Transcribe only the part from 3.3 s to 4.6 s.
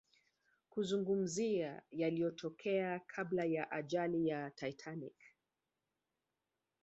ya ajali ya